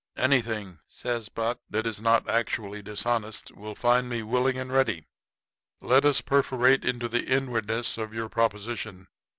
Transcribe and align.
"Anything," 0.17 0.79
says 0.87 1.29
Buck, 1.29 1.59
"that 1.69 1.85
is 1.85 2.01
not 2.01 2.27
actually 2.27 2.81
dishonest 2.81 3.51
will 3.55 3.75
find 3.75 4.09
me 4.09 4.23
willing 4.23 4.57
and 4.57 4.73
ready. 4.73 5.05
Let 5.79 6.05
us 6.05 6.21
perforate 6.21 6.83
into 6.83 7.07
the 7.07 7.25
inwardness 7.29 7.99
of 7.99 8.11
your 8.11 8.27
proposition. 8.27 9.09